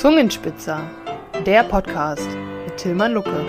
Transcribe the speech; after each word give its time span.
Zungenspitzer, 0.00 0.90
der 1.44 1.62
Podcast 1.62 2.26
mit 2.64 2.78
Tilman 2.78 3.12
Lucke. 3.12 3.44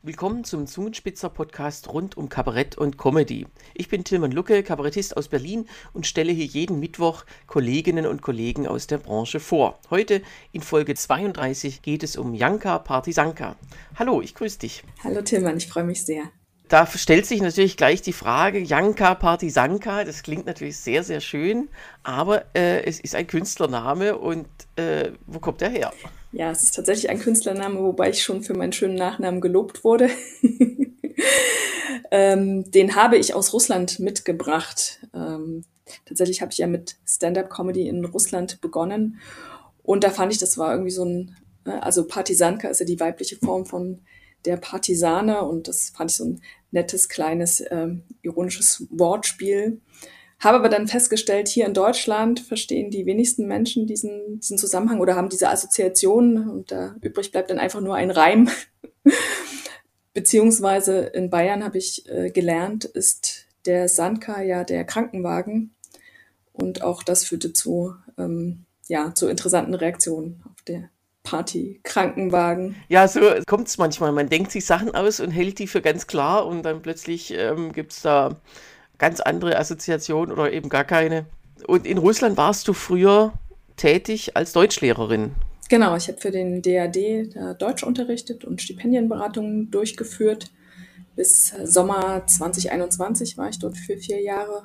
Willkommen 0.00 0.44
zum 0.44 0.66
Zungenspitzer-Podcast 0.66 1.92
rund 1.92 2.16
um 2.16 2.30
Kabarett 2.30 2.78
und 2.78 2.96
Comedy. 2.96 3.46
Ich 3.74 3.90
bin 3.90 4.04
Tilman 4.04 4.32
Lucke, 4.32 4.62
Kabarettist 4.62 5.18
aus 5.18 5.28
Berlin 5.28 5.66
und 5.92 6.06
stelle 6.06 6.32
hier 6.32 6.46
jeden 6.46 6.80
Mittwoch 6.80 7.26
Kolleginnen 7.46 8.06
und 8.06 8.22
Kollegen 8.22 8.66
aus 8.66 8.86
der 8.86 8.96
Branche 8.96 9.40
vor. 9.40 9.78
Heute 9.90 10.22
in 10.52 10.62
Folge 10.62 10.94
32 10.94 11.82
geht 11.82 12.02
es 12.02 12.16
um 12.16 12.32
Janka 12.32 12.78
Partisanka. 12.78 13.56
Hallo, 13.98 14.22
ich 14.22 14.34
grüße 14.34 14.60
dich. 14.60 14.84
Hallo 15.04 15.20
Tilman, 15.20 15.58
ich 15.58 15.68
freue 15.68 15.84
mich 15.84 16.06
sehr 16.06 16.30
da 16.72 16.86
stellt 16.86 17.26
sich 17.26 17.42
natürlich 17.42 17.76
gleich 17.76 18.00
die 18.00 18.14
Frage, 18.14 18.58
Janka 18.58 19.14
Partisanka, 19.14 20.04
das 20.04 20.22
klingt 20.22 20.46
natürlich 20.46 20.78
sehr, 20.78 21.04
sehr 21.04 21.20
schön, 21.20 21.68
aber 22.02 22.46
äh, 22.54 22.82
es 22.84 22.98
ist 22.98 23.14
ein 23.14 23.26
Künstlername 23.26 24.16
und 24.16 24.46
äh, 24.76 25.12
wo 25.26 25.38
kommt 25.38 25.60
der 25.60 25.68
her? 25.68 25.92
Ja, 26.32 26.50
es 26.50 26.62
ist 26.62 26.74
tatsächlich 26.74 27.10
ein 27.10 27.18
Künstlername, 27.18 27.78
wobei 27.78 28.08
ich 28.08 28.22
schon 28.22 28.42
für 28.42 28.54
meinen 28.54 28.72
schönen 28.72 28.94
Nachnamen 28.94 29.42
gelobt 29.42 29.84
wurde. 29.84 30.08
ähm, 32.10 32.70
den 32.70 32.96
habe 32.96 33.18
ich 33.18 33.34
aus 33.34 33.52
Russland 33.52 33.98
mitgebracht. 33.98 35.06
Ähm, 35.12 35.66
tatsächlich 36.06 36.40
habe 36.40 36.52
ich 36.52 36.58
ja 36.58 36.66
mit 36.66 36.96
Stand-up-Comedy 37.06 37.86
in 37.86 38.02
Russland 38.06 38.62
begonnen 38.62 39.20
und 39.82 40.04
da 40.04 40.10
fand 40.10 40.32
ich, 40.32 40.38
das 40.38 40.56
war 40.56 40.72
irgendwie 40.72 40.90
so 40.90 41.04
ein, 41.04 41.36
ne, 41.66 41.82
also 41.82 42.06
Partisanka 42.06 42.68
ist 42.68 42.80
ja 42.80 42.86
die 42.86 42.98
weibliche 42.98 43.36
Form 43.36 43.66
von 43.66 44.00
der 44.46 44.56
Partisane 44.56 45.42
und 45.42 45.68
das 45.68 45.90
fand 45.94 46.10
ich 46.10 46.16
so 46.16 46.24
ein 46.24 46.40
nettes, 46.72 47.08
kleines, 47.08 47.62
ähm, 47.70 48.02
ironisches 48.22 48.86
Wortspiel. 48.90 49.80
Habe 50.40 50.58
aber 50.58 50.68
dann 50.68 50.88
festgestellt, 50.88 51.46
hier 51.46 51.66
in 51.66 51.74
Deutschland 51.74 52.40
verstehen 52.40 52.90
die 52.90 53.06
wenigsten 53.06 53.46
Menschen 53.46 53.86
diesen, 53.86 54.40
diesen 54.40 54.58
Zusammenhang 54.58 54.98
oder 55.00 55.14
haben 55.14 55.28
diese 55.28 55.48
Assoziation 55.48 56.48
und 56.48 56.72
da 56.72 56.96
übrig 57.00 57.30
bleibt 57.30 57.50
dann 57.50 57.60
einfach 57.60 57.80
nur 57.80 57.94
ein 57.94 58.10
Reim. 58.10 58.48
Beziehungsweise 60.14 60.98
in 60.98 61.30
Bayern 61.30 61.62
habe 61.62 61.78
ich 61.78 62.08
äh, 62.10 62.30
gelernt, 62.30 62.84
ist 62.84 63.46
der 63.66 63.88
Sandka 63.88 64.42
ja 64.42 64.64
der 64.64 64.84
Krankenwagen 64.84 65.74
und 66.52 66.82
auch 66.82 67.02
das 67.02 67.24
führte 67.24 67.52
zu, 67.52 67.94
ähm, 68.18 68.64
ja, 68.88 69.14
zu 69.14 69.28
interessanten 69.28 69.74
Reaktionen 69.74 70.42
auf 70.50 70.60
der 70.62 70.90
Party, 71.22 71.80
Krankenwagen. 71.84 72.76
Ja, 72.88 73.06
so 73.06 73.20
kommt 73.46 73.68
es 73.68 73.78
manchmal. 73.78 74.12
Man 74.12 74.28
denkt 74.28 74.50
sich 74.50 74.66
Sachen 74.66 74.94
aus 74.94 75.20
und 75.20 75.30
hält 75.30 75.58
die 75.58 75.66
für 75.66 75.80
ganz 75.80 76.06
klar 76.06 76.46
und 76.46 76.62
dann 76.62 76.82
plötzlich 76.82 77.32
ähm, 77.32 77.72
gibt 77.72 77.92
es 77.92 78.02
da 78.02 78.36
ganz 78.98 79.20
andere 79.20 79.58
Assoziationen 79.58 80.32
oder 80.32 80.52
eben 80.52 80.68
gar 80.68 80.84
keine. 80.84 81.26
Und 81.66 81.86
in 81.86 81.98
Russland 81.98 82.36
warst 82.36 82.68
du 82.68 82.72
früher 82.72 83.32
tätig 83.76 84.36
als 84.36 84.52
Deutschlehrerin. 84.52 85.32
Genau, 85.68 85.96
ich 85.96 86.08
habe 86.08 86.20
für 86.20 86.30
den 86.30 86.60
DAD 86.60 87.34
da 87.34 87.54
Deutsch 87.54 87.82
unterrichtet 87.82 88.44
und 88.44 88.60
Stipendienberatungen 88.60 89.70
durchgeführt. 89.70 90.50
Bis 91.16 91.54
Sommer 91.64 92.26
2021 92.26 93.38
war 93.38 93.48
ich 93.48 93.58
dort 93.58 93.76
für 93.76 93.96
vier 93.96 94.20
Jahre 94.20 94.64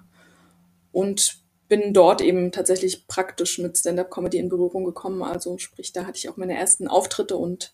und 0.92 1.40
bin 1.68 1.94
dort 1.94 2.22
eben 2.22 2.52
tatsächlich 2.52 3.08
praktisch 3.08 3.60
mit 3.60 3.78
Stand-up-Comedy 3.78 4.38
in 4.38 4.50
Berührung 4.50 4.86
gekommen. 4.86 5.24
Also 5.24 5.58
sprich, 5.58 5.92
da 5.92 6.06
hatte 6.06 6.18
ich 6.18 6.30
auch 6.30 6.38
meine 6.38 6.58
ersten 6.58 6.88
Auftritte 6.88 7.38
und 7.38 7.74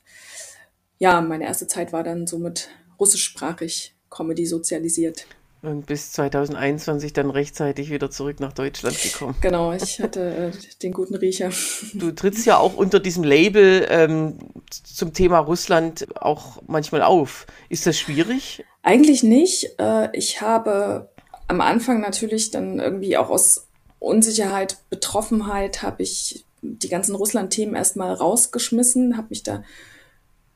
ja, 1.00 1.22
meine 1.22 1.46
erste 1.46 1.68
Zeit 1.68 1.94
war 1.94 2.04
dann 2.04 2.28
somit 2.28 2.70
russischsprachig 3.00 3.96
Comedy 4.10 4.46
sozialisiert. 4.46 5.26
Und 5.62 5.86
bis 5.86 6.12
2021 6.12 7.14
dann 7.14 7.30
rechtzeitig 7.30 7.90
wieder 7.90 8.12
zurück 8.12 8.42
nach 8.42 8.52
Deutschland 8.52 9.02
gekommen. 9.02 9.36
Genau, 9.40 9.72
ich 9.72 10.02
hatte 10.02 10.52
äh, 10.54 10.78
den 10.82 10.92
guten 10.92 11.16
Riecher. 11.16 11.52
Du 11.94 12.12
trittst 12.12 12.46
ja 12.46 12.58
auch 12.58 12.76
unter 12.76 13.00
diesem 13.00 13.24
Label 13.24 13.88
ähm, 13.90 14.38
zum 14.70 15.14
Thema 15.14 15.40
Russland 15.40 16.06
auch 16.18 16.62
manchmal 16.68 17.02
auf. 17.02 17.48
Ist 17.70 17.88
das 17.88 17.98
schwierig? 17.98 18.66
Eigentlich 18.82 19.24
nicht. 19.24 19.80
Äh, 19.80 20.10
ich 20.18 20.42
habe 20.42 21.10
am 21.48 21.62
Anfang 21.62 22.02
natürlich 22.02 22.52
dann 22.52 22.80
irgendwie 22.82 23.16
auch 23.16 23.30
aus 23.30 23.68
Unsicherheit, 24.04 24.78
Betroffenheit 24.90 25.82
habe 25.82 26.04
ich 26.04 26.46
die 26.62 26.90
ganzen 26.90 27.16
Russland-Themen 27.16 27.76
erstmal 27.76 28.14
rausgeschmissen, 28.14 29.18
habe 29.18 29.28
mich 29.30 29.44
da 29.44 29.64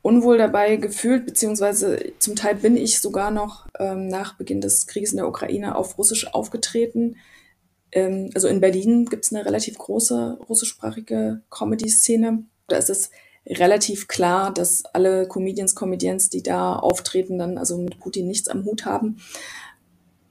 unwohl 0.02 0.38
dabei 0.38 0.76
gefühlt, 0.76 1.26
beziehungsweise 1.26 2.14
zum 2.20 2.36
Teil 2.36 2.56
bin 2.56 2.78
ich 2.78 3.00
sogar 3.00 3.32
noch 3.32 3.68
ähm, 3.80 4.08
nach 4.08 4.36
Beginn 4.36 4.62
des 4.62 4.88
Krieges 4.88 5.12
in 5.12 5.18
der 5.18 5.28
Ukraine 5.28 5.76
auf 5.76 5.98
Russisch 5.98 6.34
aufgetreten. 6.34 7.16
Ähm, 7.92 8.30
also 8.36 8.48
in 8.48 8.62
Berlin 8.62 9.06
gibt 9.06 9.26
es 9.26 9.34
eine 9.34 9.46
relativ 9.46 9.78
große 9.78 10.40
russischsprachige 10.48 11.42
Comedy-Szene. 11.50 12.44
Da 12.68 12.78
ist 12.78 12.90
es 12.90 13.12
relativ 13.46 14.08
klar, 14.08 14.54
dass 14.54 14.84
alle 14.86 15.28
Comedians, 15.28 15.74
Comedians, 15.74 16.30
die 16.30 16.44
da 16.44 16.76
auftreten, 16.76 17.38
dann 17.38 17.58
also 17.58 17.78
mit 17.78 18.00
Putin 18.00 18.28
nichts 18.28 18.50
am 18.50 18.66
Hut 18.66 18.86
haben. 18.86 19.18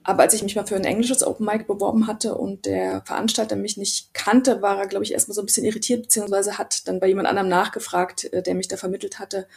Aber 0.07 0.23
als 0.23 0.33
ich 0.33 0.41
mich 0.41 0.55
mal 0.55 0.65
für 0.65 0.77
ein 0.77 0.85
englisches 0.85 1.21
Open 1.21 1.45
Mic 1.45 1.65
beworben 1.65 2.07
hatte 2.07 2.35
und 2.35 2.65
der 2.65 3.01
Veranstalter 3.05 3.57
mich 3.57 3.75
nicht 3.75 4.13
kannte, 4.13 4.61
war 4.61 4.79
er, 4.79 4.87
glaube 4.87 5.03
ich, 5.03 5.11
erstmal 5.11 5.35
so 5.35 5.41
ein 5.41 5.45
bisschen 5.45 5.65
irritiert, 5.65 6.03
beziehungsweise 6.03 6.57
hat 6.57 6.87
dann 6.87 7.01
bei 7.01 7.09
jemand 7.09 7.27
anderem 7.27 7.49
nachgefragt, 7.49 8.31
äh, 8.31 8.41
der 8.41 8.55
mich 8.55 8.69
da 8.69 8.77
vermittelt 8.77 9.19
hatte, 9.19 9.47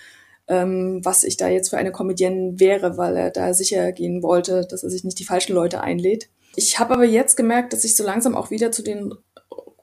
ähm, 0.48 1.02
was 1.04 1.22
ich 1.22 1.36
da 1.36 1.46
jetzt 1.46 1.68
für 1.68 1.78
eine 1.78 1.92
Comedienne 1.92 2.58
wäre, 2.58 2.98
weil 2.98 3.16
er 3.16 3.30
da 3.30 3.54
sicher 3.54 3.92
gehen 3.92 4.24
wollte, 4.24 4.66
dass 4.68 4.82
er 4.82 4.90
sich 4.90 5.04
nicht 5.04 5.20
die 5.20 5.24
falschen 5.24 5.54
Leute 5.54 5.82
einlädt. 5.82 6.28
Ich 6.56 6.80
habe 6.80 6.94
aber 6.94 7.04
jetzt 7.04 7.36
gemerkt, 7.36 7.72
dass 7.72 7.84
ich 7.84 7.94
so 7.94 8.02
langsam 8.02 8.34
auch 8.34 8.50
wieder 8.50 8.72
zu 8.72 8.82
den 8.82 9.14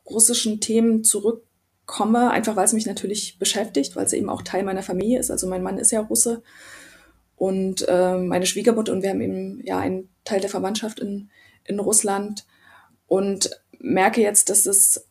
russischen 0.05 0.59
Themen 0.59 1.05
zurückkomme, 1.05 2.29
einfach 2.29 2.57
weil 2.57 2.65
es 2.65 2.73
mich 2.73 2.85
natürlich 2.85 3.39
beschäftigt, 3.39 3.95
weil 3.95 4.05
es 4.05 4.11
eben 4.11 4.29
auch 4.29 4.41
Teil 4.41 4.65
meiner 4.65 4.83
Familie 4.83 5.19
ist. 5.19 5.31
Also 5.31 5.47
mein 5.47 5.63
Mann 5.63 5.77
ist 5.77 5.93
ja 5.93 6.01
Russe 6.01 6.43
und 7.37 7.87
äh, 7.87 8.17
meine 8.17 8.45
Schwiegermutter 8.45 8.91
und 8.91 9.01
wir 9.01 9.11
haben 9.11 9.21
eben 9.21 9.61
ja 9.63 9.79
einen 9.79 10.09
Teil 10.27 10.41
der 10.41 10.49
Verwandtschaft 10.49 10.99
in, 10.99 11.29
in 11.63 11.79
Russland 11.79 12.45
und 13.07 13.49
merke 13.79 14.21
jetzt, 14.21 14.49
dass 14.49 14.65
es, 14.65 15.05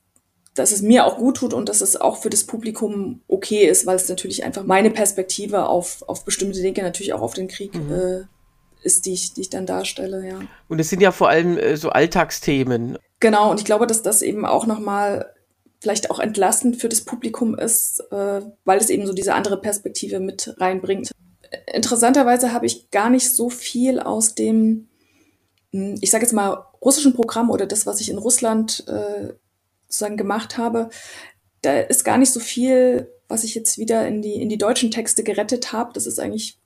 dass 0.55 0.73
es 0.73 0.83
mir 0.83 1.07
auch 1.07 1.19
gut 1.19 1.39
tut 1.39 1.55
und 1.55 1.69
dass 1.69 1.81
es 1.81 1.97
auch 1.97 2.19
für 2.19 2.31
das 2.31 2.45
Publikum 2.45 3.23
okay 3.29 3.67
ist, 3.67 3.87
weil 3.87 3.97
es 3.97 4.09
natürlich 4.09 4.45
einfach 4.45 4.65
meine 4.65 4.91
Perspektive 4.91 5.67
auf, 5.67 6.03
auf 6.09 6.25
bestimmte 6.25 6.61
Dinge, 6.61 6.83
natürlich 6.83 7.13
auch 7.13 7.23
auf 7.23 7.35
den 7.35 7.49
Krieg 7.49 7.75
mhm. 7.75 7.93
äh, 7.93 8.21
ist, 8.83 9.07
die 9.07 9.15
ich, 9.15 9.35
die 9.35 9.43
ich 9.43 9.51
dann 9.51 9.67
darstelle, 9.67 10.27
ja. 10.27 10.41
Und 10.69 10.79
es 10.79 10.91
sind 10.91 11.01
ja 11.01 11.13
vor 11.13 11.29
allem 11.29 11.59
äh, 11.59 11.77
so 11.77 11.91
Alltagsthemen. 11.91 12.99
Genau, 13.21 13.51
und 13.51 13.61
ich 13.61 13.65
glaube, 13.65 13.87
dass 13.87 14.03
das 14.03 14.23
eben 14.23 14.45
auch 14.45 14.67
nochmal 14.67 15.33
vielleicht 15.81 16.11
auch 16.11 16.19
entlastend 16.19 16.77
für 16.81 16.89
das 16.89 17.03
Publikum 17.03 17.55
ist, 17.55 18.01
äh, 18.11 18.41
weil 18.65 18.79
es 18.79 18.91
eben 18.91 19.07
so 19.07 19.13
diese 19.13 19.35
andere 19.35 19.61
Perspektive 19.61 20.21
mit 20.21 20.55
reinbringt 20.59 21.11
interessanterweise 21.73 22.53
habe 22.53 22.67
ich 22.67 22.91
gar 22.91 23.11
nicht 23.11 23.31
so 23.31 23.51
viel 23.51 24.01
aus 24.01 24.35
dem, 24.35 24.89
ich 25.73 26.11
sage 26.11 26.25
jetzt 26.25 26.33
mal, 26.33 26.65
russischen 26.83 27.15
Programm 27.15 27.51
oder 27.51 27.67
das, 27.67 27.87
was 27.87 28.01
ich 28.01 28.11
in 28.11 28.19
Russland 28.19 28.85
äh, 28.89 29.35
sozusagen 29.89 30.17
gemacht 30.17 30.59
habe. 30.59 30.91
Da 31.63 31.81
ist 31.81 32.05
gar 32.05 32.19
nicht 32.19 32.33
so 32.33 32.41
viel, 32.41 33.11
was 33.29 33.45
ich 33.45 33.55
jetzt 33.55 33.79
wieder 33.79 34.07
in 34.07 34.23
die, 34.23 34.41
in 34.41 34.49
die 34.49 34.59
deutschen 34.59 34.91
Texte 34.91 35.23
gerettet 35.25 35.73
habe. 35.73 35.93
Das 35.93 36.07
ist 36.07 36.21
eigentlich 36.21 36.59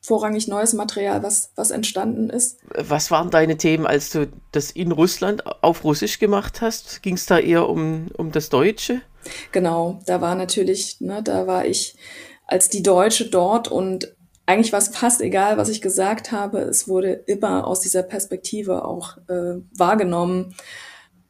vorrangig 0.00 0.48
neues 0.48 0.72
Material, 0.72 1.22
was, 1.22 1.52
was 1.54 1.70
entstanden 1.70 2.28
ist. 2.28 2.58
Was 2.74 3.10
waren 3.10 3.30
deine 3.30 3.56
Themen, 3.56 3.86
als 3.86 4.10
du 4.10 4.28
das 4.50 4.72
in 4.72 4.92
Russland 4.92 5.46
auf 5.62 5.84
Russisch 5.84 6.18
gemacht 6.18 6.60
hast? 6.60 7.02
Ging 7.02 7.14
es 7.14 7.26
da 7.26 7.38
eher 7.38 7.68
um, 7.68 8.08
um 8.16 8.32
das 8.32 8.48
Deutsche? 8.48 9.00
Genau, 9.52 10.00
da 10.06 10.20
war 10.20 10.34
natürlich, 10.34 11.00
ne, 11.00 11.22
da 11.22 11.46
war 11.46 11.64
ich 11.64 11.94
als 12.46 12.68
die 12.68 12.82
Deutsche 12.82 13.30
dort 13.30 13.68
und 13.68 14.14
eigentlich 14.46 14.72
war 14.72 14.80
es 14.80 14.88
fast 14.88 15.20
egal, 15.20 15.56
was 15.56 15.68
ich 15.68 15.80
gesagt 15.80 16.32
habe. 16.32 16.60
Es 16.60 16.88
wurde 16.88 17.12
immer 17.12 17.66
aus 17.66 17.80
dieser 17.80 18.02
Perspektive 18.02 18.84
auch 18.84 19.18
äh, 19.28 19.60
wahrgenommen. 19.76 20.54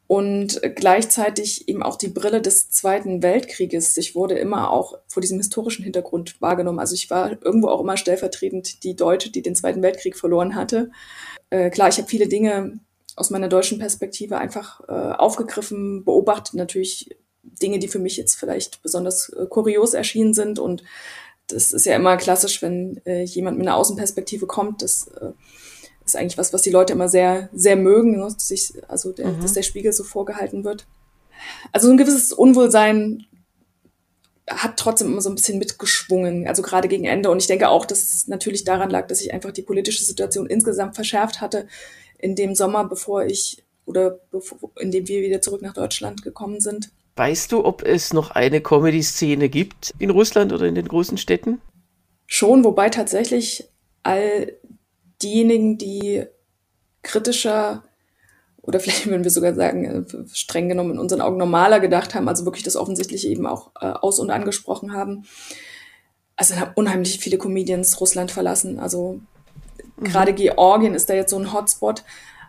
Und 0.07 0.61
gleichzeitig 0.75 1.67
eben 1.67 1.81
auch 1.81 1.95
die 1.95 2.09
Brille 2.09 2.41
des 2.41 2.69
Zweiten 2.69 3.23
Weltkrieges. 3.23 3.97
Ich 3.97 4.15
wurde 4.15 4.35
immer 4.35 4.69
auch 4.69 4.99
vor 5.07 5.21
diesem 5.21 5.37
historischen 5.39 5.83
Hintergrund 5.83 6.39
wahrgenommen. 6.41 6.79
Also 6.79 6.93
ich 6.93 7.09
war 7.09 7.31
irgendwo 7.43 7.69
auch 7.69 7.81
immer 7.81 7.97
stellvertretend 7.97 8.83
die 8.83 8.95
Deutsche, 8.95 9.31
die 9.31 9.41
den 9.41 9.55
Zweiten 9.55 9.81
Weltkrieg 9.81 10.17
verloren 10.17 10.55
hatte. 10.55 10.91
Äh, 11.49 11.69
klar, 11.69 11.89
ich 11.89 11.97
habe 11.97 12.07
viele 12.07 12.27
Dinge 12.27 12.79
aus 13.15 13.29
meiner 13.29 13.47
deutschen 13.47 13.79
Perspektive 13.79 14.37
einfach 14.37 14.81
äh, 14.87 14.91
aufgegriffen, 14.91 16.03
beobachtet 16.03 16.55
natürlich 16.55 17.15
Dinge, 17.43 17.79
die 17.79 17.87
für 17.87 17.99
mich 17.99 18.17
jetzt 18.17 18.35
vielleicht 18.35 18.81
besonders 18.81 19.29
äh, 19.29 19.45
kurios 19.47 19.93
erschienen 19.93 20.33
sind 20.33 20.59
und 20.59 20.83
das 21.47 21.73
ist 21.73 21.85
ja 21.85 21.95
immer 21.95 22.17
klassisch, 22.17 22.61
wenn 22.61 23.01
äh, 23.05 23.23
jemand 23.23 23.57
mit 23.57 23.67
einer 23.67 23.77
Außenperspektive 23.77 24.47
kommt. 24.47 24.81
Das 24.81 25.07
äh, 25.07 25.31
ist 26.05 26.15
eigentlich 26.15 26.37
was, 26.37 26.53
was 26.53 26.61
die 26.61 26.69
Leute 26.69 26.93
immer 26.93 27.09
sehr, 27.09 27.49
sehr 27.53 27.75
mögen, 27.75 28.17
ne? 28.17 28.23
dass, 28.23 28.47
sich, 28.47 28.73
also 28.87 29.11
der, 29.11 29.27
mhm. 29.27 29.41
dass 29.41 29.53
der 29.53 29.63
Spiegel 29.63 29.93
so 29.93 30.03
vorgehalten 30.03 30.63
wird. 30.63 30.85
Also 31.71 31.89
ein 31.89 31.97
gewisses 31.97 32.31
Unwohlsein 32.33 33.25
hat 34.47 34.77
trotzdem 34.77 35.07
immer 35.07 35.21
so 35.21 35.29
ein 35.29 35.35
bisschen 35.35 35.59
mitgeschwungen, 35.59 36.47
also 36.47 36.61
gerade 36.61 36.87
gegen 36.87 37.05
Ende. 37.05 37.29
Und 37.29 37.39
ich 37.39 37.47
denke 37.47 37.69
auch, 37.69 37.85
dass 37.85 38.03
es 38.03 38.27
natürlich 38.27 38.63
daran 38.63 38.89
lag, 38.89 39.07
dass 39.07 39.21
ich 39.21 39.33
einfach 39.33 39.51
die 39.51 39.61
politische 39.61 40.03
Situation 40.03 40.47
insgesamt 40.47 40.95
verschärft 40.95 41.41
hatte 41.41 41.67
in 42.17 42.35
dem 42.35 42.55
Sommer, 42.55 42.85
bevor 42.85 43.25
ich 43.25 43.63
oder 43.85 44.19
indem 44.79 45.07
wir 45.07 45.21
wieder 45.21 45.41
zurück 45.41 45.61
nach 45.61 45.73
Deutschland 45.73 46.23
gekommen 46.23 46.59
sind. 46.59 46.91
Weißt 47.15 47.51
du, 47.51 47.63
ob 47.63 47.83
es 47.83 48.13
noch 48.13 48.31
eine 48.31 48.61
Comedy-Szene 48.61 49.49
gibt 49.49 49.93
in 49.99 50.09
Russland 50.09 50.51
oder 50.51 50.65
in 50.65 50.75
den 50.75 50.87
großen 50.87 51.17
Städten? 51.17 51.61
Schon, 52.25 52.63
wobei 52.63 52.89
tatsächlich 52.89 53.69
all 54.01 54.53
diejenigen, 55.21 55.77
die 55.77 56.25
kritischer 57.03 57.83
oder 58.63 58.79
vielleicht 58.79 59.05
würden 59.05 59.23
wir 59.23 59.31
sogar 59.31 59.53
sagen, 59.53 59.85
äh, 59.85 60.25
streng 60.33 60.69
genommen 60.69 60.91
in 60.91 60.99
unseren 60.99 61.21
Augen 61.21 61.37
normaler 61.37 61.79
gedacht 61.79 62.15
haben, 62.15 62.27
also 62.27 62.45
wirklich 62.45 62.63
das 62.63 62.75
Offensichtliche 62.75 63.27
eben 63.27 63.45
auch 63.45 63.71
äh, 63.79 63.85
aus- 63.85 64.19
und 64.19 64.31
angesprochen 64.31 64.93
haben. 64.93 65.25
Also 66.35 66.55
haben 66.55 66.71
unheimlich 66.75 67.19
viele 67.19 67.37
Comedians 67.37 67.99
Russland 68.01 68.31
verlassen. 68.31 68.79
Also 68.79 69.19
mhm. 69.97 70.03
gerade 70.05 70.33
Georgien 70.33 70.95
ist 70.95 71.09
da 71.09 71.13
jetzt 71.13 71.29
so 71.29 71.37
ein 71.37 71.53
Hotspot. 71.53 72.03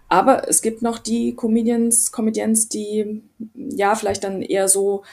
Aber 0.08 0.48
es 0.48 0.62
gibt 0.62 0.82
noch 0.82 0.98
die 0.98 1.34
Comedians, 1.34 2.12
Comedians, 2.12 2.68
die 2.68 3.22
ja 3.70 3.94
vielleicht 3.94 4.24
dann 4.24 4.42
eher 4.42 4.68
so 4.68 5.04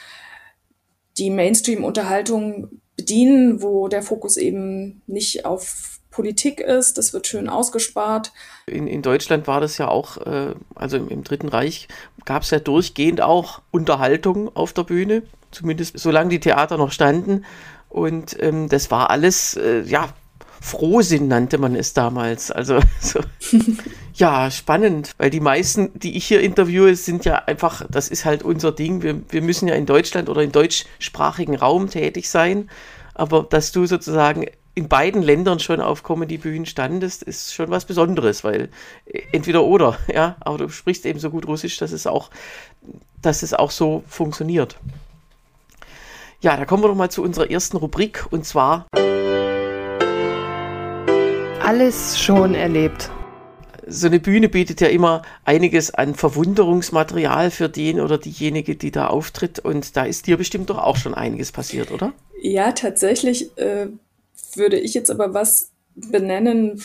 die 1.18 1.30
Mainstream-Unterhaltung 1.30 2.80
bedienen, 2.96 3.62
wo 3.62 3.88
der 3.88 4.02
Fokus 4.02 4.36
eben 4.36 5.02
nicht 5.06 5.44
auf 5.44 6.00
Politik 6.10 6.60
ist. 6.60 6.98
Das 6.98 7.12
wird 7.12 7.26
schön 7.26 7.48
ausgespart. 7.48 8.32
In, 8.66 8.86
in 8.86 9.02
Deutschland 9.02 9.48
war 9.48 9.60
das 9.60 9.78
ja 9.78 9.88
auch, 9.88 10.18
äh, 10.18 10.54
also 10.74 10.96
im, 10.96 11.08
im, 11.08 11.24
Dritten 11.24 11.48
Reich 11.48 11.88
gab 12.24 12.42
es 12.42 12.50
ja 12.50 12.60
durchgehend 12.60 13.20
auch 13.20 13.62
Unterhaltung 13.72 14.54
auf 14.54 14.72
der 14.72 14.84
Bühne, 14.84 15.22
zumindest 15.50 15.98
solange 15.98 16.30
die 16.30 16.40
Theater 16.40 16.76
noch 16.76 16.92
standen. 16.92 17.44
Und 17.88 18.36
ähm, 18.40 18.68
das 18.68 18.90
war 18.90 19.10
alles, 19.10 19.56
äh, 19.56 19.82
ja, 19.82 20.08
Frohsinn 20.62 21.26
nannte 21.26 21.58
man 21.58 21.74
es 21.74 21.92
damals. 21.92 22.52
Also 22.52 22.78
so, 23.00 23.20
ja, 24.14 24.50
spannend, 24.50 25.12
weil 25.18 25.28
die 25.28 25.40
meisten, 25.40 25.90
die 25.98 26.16
ich 26.16 26.24
hier 26.24 26.40
interviewe, 26.40 26.94
sind 26.94 27.24
ja 27.24 27.34
einfach, 27.46 27.84
das 27.90 28.08
ist 28.08 28.24
halt 28.24 28.44
unser 28.44 28.70
Ding. 28.70 29.02
Wir, 29.02 29.20
wir 29.28 29.42
müssen 29.42 29.66
ja 29.66 29.74
in 29.74 29.86
Deutschland 29.86 30.28
oder 30.28 30.42
im 30.42 30.52
deutschsprachigen 30.52 31.56
Raum 31.56 31.90
tätig 31.90 32.30
sein. 32.30 32.70
Aber 33.12 33.42
dass 33.42 33.72
du 33.72 33.86
sozusagen 33.86 34.46
in 34.74 34.88
beiden 34.88 35.20
Ländern 35.20 35.58
schon 35.58 35.80
auf 35.80 36.04
Comedy-Bühnen 36.04 36.64
standest, 36.64 37.24
ist 37.24 37.52
schon 37.52 37.68
was 37.68 37.84
Besonderes, 37.84 38.44
weil 38.44 38.70
äh, 39.06 39.22
entweder 39.32 39.64
oder, 39.64 39.98
ja, 40.14 40.36
aber 40.40 40.58
du 40.58 40.68
sprichst 40.68 41.04
eben 41.04 41.18
so 41.18 41.28
gut 41.28 41.46
Russisch, 41.46 41.76
dass 41.76 41.90
es 41.90 42.06
auch, 42.06 42.30
dass 43.20 43.42
es 43.42 43.52
auch 43.52 43.72
so 43.72 44.04
funktioniert. 44.06 44.78
Ja, 46.40 46.56
da 46.56 46.64
kommen 46.64 46.84
wir 46.84 46.88
doch 46.88 46.94
mal 46.94 47.10
zu 47.10 47.22
unserer 47.22 47.50
ersten 47.50 47.76
Rubrik 47.76 48.26
und 48.30 48.46
zwar 48.46 48.86
alles 51.64 52.20
schon 52.20 52.54
erlebt. 52.54 53.10
So 53.86 54.06
eine 54.06 54.20
Bühne 54.20 54.48
bietet 54.48 54.80
ja 54.80 54.88
immer 54.88 55.22
einiges 55.44 55.92
an 55.92 56.14
Verwunderungsmaterial 56.14 57.50
für 57.50 57.68
den 57.68 58.00
oder 58.00 58.18
diejenige, 58.18 58.76
die 58.76 58.90
da 58.90 59.08
auftritt. 59.08 59.58
Und 59.58 59.96
da 59.96 60.04
ist 60.04 60.26
dir 60.26 60.36
bestimmt 60.36 60.70
doch 60.70 60.78
auch 60.78 60.96
schon 60.96 61.14
einiges 61.14 61.52
passiert, 61.52 61.90
oder? 61.90 62.12
Ja, 62.40 62.72
tatsächlich 62.72 63.56
äh, 63.58 63.88
würde 64.54 64.78
ich 64.78 64.94
jetzt 64.94 65.10
aber 65.10 65.34
was 65.34 65.70
benennen, 65.94 66.82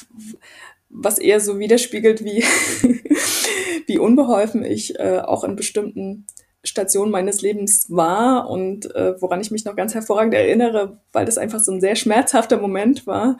was 0.90 1.20
eher 1.20 1.40
so 1.40 1.60
widerspiegelt, 1.60 2.24
wie, 2.24 2.44
wie 3.88 4.00
unbeholfen 4.00 4.64
ich 4.64 5.00
äh, 5.00 5.20
auch 5.20 5.44
in 5.44 5.56
bestimmten 5.56 6.26
Stationen 6.64 7.12
meines 7.12 7.42
Lebens 7.42 7.86
war 7.90 8.50
und 8.50 8.94
äh, 8.96 9.20
woran 9.22 9.40
ich 9.42 9.52
mich 9.52 9.66
noch 9.66 9.76
ganz 9.76 9.94
hervorragend 9.94 10.34
erinnere, 10.34 11.00
weil 11.14 11.26
das 11.26 11.38
einfach 11.38 11.60
so 11.60 11.72
ein 11.72 11.82
sehr 11.82 11.96
schmerzhafter 11.96 12.58
Moment 12.58 13.08
war, 13.08 13.38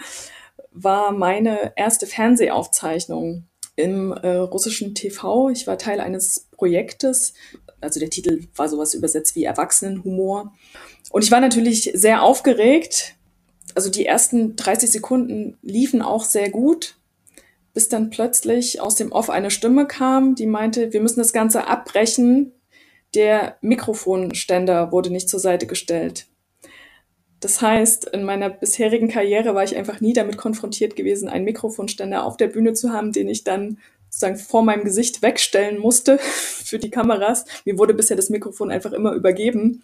war 0.84 1.12
meine 1.12 1.74
erste 1.76 2.08
Fernsehaufzeichnung 2.08 3.46
im 3.76 4.12
äh, 4.12 4.28
russischen 4.28 4.96
TV. 4.96 5.50
Ich 5.50 5.68
war 5.68 5.78
Teil 5.78 6.00
eines 6.00 6.48
Projektes, 6.52 7.34
also 7.82 8.00
der 8.00 8.10
Titel 8.10 8.48
war 8.56 8.70
sowas 8.70 8.94
übersetzt 8.94 9.36
wie 9.36 9.44
Erwachsenenhumor. 9.44 10.54
Und 11.12 11.24
ich 11.24 11.32
war 11.32 11.40
natürlich 11.40 11.92
sehr 11.94 12.24
aufgeregt, 12.24 13.16
also 13.76 13.90
die 13.92 14.06
ersten 14.06 14.56
30 14.56 14.92
Sekunden 14.92 15.58
liefen 15.62 16.02
auch 16.02 16.24
sehr 16.24 16.50
gut, 16.50 16.96
bis 17.74 17.90
dann 17.90 18.10
plötzlich 18.10 18.82
aus 18.82 18.96
dem 18.96 19.12
Off 19.12 19.30
eine 19.30 19.52
Stimme 19.52 19.86
kam, 19.86 20.34
die 20.34 20.48
meinte, 20.48 20.94
wir 20.94 21.02
müssen 21.02 21.20
das 21.20 21.34
Ganze 21.34 21.68
abbrechen. 21.68 22.54
Der 23.14 23.58
Mikrofonständer 23.62 24.92
wurde 24.92 25.12
nicht 25.12 25.30
zur 25.30 25.40
Seite 25.40 25.68
gestellt. 25.68 26.26
Das 27.40 27.62
heißt, 27.62 28.06
in 28.06 28.24
meiner 28.24 28.50
bisherigen 28.50 29.10
Karriere 29.10 29.54
war 29.54 29.64
ich 29.64 29.76
einfach 29.76 30.02
nie 30.02 30.14
damit 30.14 30.38
konfrontiert 30.38 30.96
gewesen, 30.96 31.30
einen 31.30 31.46
Mikrofonständer 31.46 32.24
auf 32.24 32.38
der 32.38 32.48
Bühne 32.48 32.74
zu 32.74 32.92
haben, 32.92 33.12
den 33.12 33.30
ich 33.30 33.44
dann 33.44 33.78
sozusagen 34.10 34.38
vor 34.38 34.64
meinem 34.64 34.84
Gesicht 34.84 35.22
wegstellen 35.22 35.80
musste 35.80 36.18
für 36.22 36.80
die 36.80 36.90
Kameras. 36.90 37.46
Mir 37.66 37.78
wurde 37.78 37.94
bisher 37.94 38.18
das 38.18 38.30
Mikrofon 38.30 38.72
einfach 38.72 38.94
immer 38.94 39.14
übergeben 39.14 39.84